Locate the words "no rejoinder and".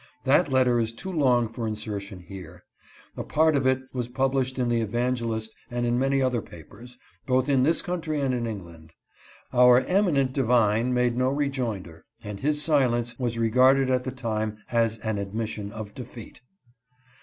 11.15-12.39